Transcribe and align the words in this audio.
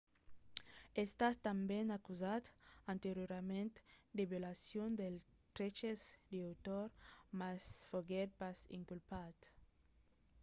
es 1.01 1.07
estat 1.09 1.35
tanben 1.47 1.87
acusat 1.95 2.43
anteriorament 2.93 3.75
de 4.17 4.23
violacion 4.31 4.89
dels 5.01 5.21
dreches 5.55 6.01
d'autor 6.31 6.85
mas 7.39 7.63
foguèt 7.89 8.29
pas 8.41 8.57
inculpat 8.77 9.37